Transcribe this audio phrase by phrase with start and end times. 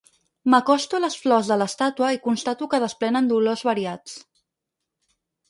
[0.51, 4.19] M'acosto a les flors de l'estàtua i constato que desprenen dolors variats.